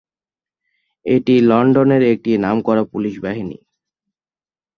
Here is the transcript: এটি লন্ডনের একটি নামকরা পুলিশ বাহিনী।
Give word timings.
এটি 1.05 1.35
লন্ডনের 1.41 2.03
একটি 2.13 2.31
নামকরা 2.37 2.83
পুলিশ 2.83 3.15
বাহিনী। 3.19 3.57